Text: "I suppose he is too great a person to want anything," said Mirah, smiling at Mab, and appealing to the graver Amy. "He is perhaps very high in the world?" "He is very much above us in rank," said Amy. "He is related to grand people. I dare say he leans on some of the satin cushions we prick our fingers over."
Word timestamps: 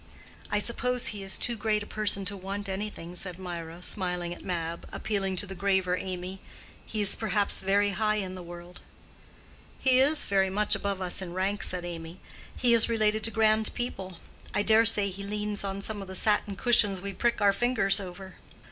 "I 0.49 0.57
suppose 0.57 1.09
he 1.13 1.21
is 1.21 1.37
too 1.37 1.55
great 1.55 1.83
a 1.83 1.85
person 1.85 2.25
to 2.25 2.35
want 2.35 2.67
anything," 2.67 3.15
said 3.15 3.37
Mirah, 3.37 3.83
smiling 3.83 4.33
at 4.33 4.43
Mab, 4.43 4.85
and 4.85 4.95
appealing 4.95 5.35
to 5.35 5.45
the 5.45 5.53
graver 5.53 5.95
Amy. 5.95 6.39
"He 6.83 7.03
is 7.03 7.13
perhaps 7.15 7.59
very 7.61 7.91
high 7.91 8.15
in 8.15 8.33
the 8.33 8.41
world?" 8.41 8.79
"He 9.77 9.99
is 9.99 10.25
very 10.25 10.49
much 10.49 10.73
above 10.73 11.01
us 11.03 11.21
in 11.21 11.33
rank," 11.35 11.61
said 11.61 11.85
Amy. 11.85 12.19
"He 12.57 12.73
is 12.73 12.89
related 12.89 13.23
to 13.25 13.29
grand 13.29 13.75
people. 13.75 14.17
I 14.55 14.63
dare 14.63 14.85
say 14.85 15.11
he 15.11 15.21
leans 15.21 15.63
on 15.63 15.81
some 15.83 16.01
of 16.01 16.07
the 16.07 16.15
satin 16.15 16.55
cushions 16.55 16.99
we 16.99 17.13
prick 17.13 17.39
our 17.39 17.53
fingers 17.53 17.99
over." 17.99 18.37